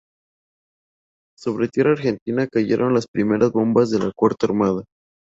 [1.37, 4.83] Sobre tierra Argentina cayeron las primeras bombas de la cuarta armada.